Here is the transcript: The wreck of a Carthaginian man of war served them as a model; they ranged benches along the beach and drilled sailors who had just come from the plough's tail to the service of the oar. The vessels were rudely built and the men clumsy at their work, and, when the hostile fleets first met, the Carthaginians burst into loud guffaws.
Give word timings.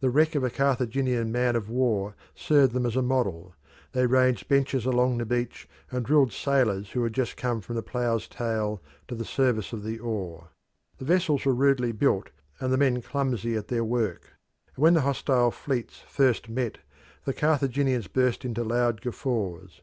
The 0.00 0.10
wreck 0.10 0.34
of 0.34 0.42
a 0.42 0.50
Carthaginian 0.50 1.30
man 1.30 1.54
of 1.54 1.70
war 1.70 2.16
served 2.34 2.72
them 2.72 2.84
as 2.84 2.96
a 2.96 3.00
model; 3.00 3.54
they 3.92 4.06
ranged 4.08 4.48
benches 4.48 4.84
along 4.86 5.18
the 5.18 5.24
beach 5.24 5.68
and 5.88 6.04
drilled 6.04 6.32
sailors 6.32 6.90
who 6.90 7.04
had 7.04 7.12
just 7.12 7.36
come 7.36 7.60
from 7.60 7.76
the 7.76 7.82
plough's 7.84 8.26
tail 8.26 8.82
to 9.06 9.14
the 9.14 9.24
service 9.24 9.72
of 9.72 9.84
the 9.84 10.00
oar. 10.00 10.48
The 10.98 11.04
vessels 11.04 11.44
were 11.44 11.54
rudely 11.54 11.92
built 11.92 12.30
and 12.58 12.72
the 12.72 12.76
men 12.76 13.02
clumsy 13.02 13.54
at 13.54 13.68
their 13.68 13.84
work, 13.84 14.32
and, 14.74 14.78
when 14.82 14.94
the 14.94 15.02
hostile 15.02 15.52
fleets 15.52 16.02
first 16.08 16.48
met, 16.48 16.78
the 17.24 17.32
Carthaginians 17.32 18.08
burst 18.08 18.44
into 18.44 18.64
loud 18.64 19.00
guffaws. 19.00 19.80